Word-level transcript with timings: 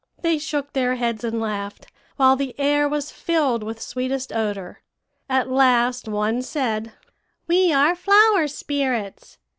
"They 0.23 0.39
shook 0.39 0.73
their 0.73 0.95
heads, 0.95 1.23
and 1.23 1.39
laughed, 1.39 1.85
while 2.15 2.35
the 2.35 2.59
air 2.59 2.89
was 2.89 3.11
filled 3.11 3.61
with 3.61 3.79
sweetest 3.79 4.33
odor. 4.33 4.81
At 5.29 5.47
last 5.51 6.07
one 6.07 6.41
said, 6.41 6.93
"'We 7.45 7.71
are 7.71 7.93
flower 7.93 8.47
spirits. 8.47 9.37